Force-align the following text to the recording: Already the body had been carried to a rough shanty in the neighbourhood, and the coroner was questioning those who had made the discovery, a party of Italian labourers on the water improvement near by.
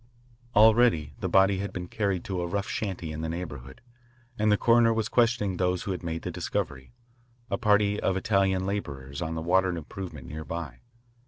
Already 0.55 1.13
the 1.19 1.29
body 1.29 1.59
had 1.59 1.71
been 1.71 1.87
carried 1.87 2.23
to 2.23 2.41
a 2.41 2.47
rough 2.47 2.67
shanty 2.67 3.11
in 3.11 3.21
the 3.21 3.29
neighbourhood, 3.29 3.81
and 4.39 4.51
the 4.51 4.57
coroner 4.57 4.91
was 4.91 5.07
questioning 5.07 5.57
those 5.57 5.83
who 5.83 5.91
had 5.91 6.01
made 6.01 6.23
the 6.23 6.31
discovery, 6.31 6.91
a 7.51 7.57
party 7.59 7.99
of 7.99 8.17
Italian 8.17 8.65
labourers 8.65 9.21
on 9.21 9.35
the 9.35 9.43
water 9.43 9.69
improvement 9.69 10.25
near 10.27 10.43
by. 10.43 10.79